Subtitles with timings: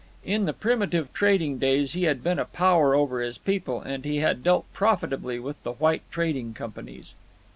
[0.25, 4.17] In the primitive trading days he had been a power over his people, and he
[4.17, 7.13] had dealt profitably with the white trading companies.